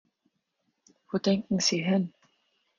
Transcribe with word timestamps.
Wo 1.11 1.19
denken 1.19 1.59
Sie 1.59 1.83
hin? 1.83 2.11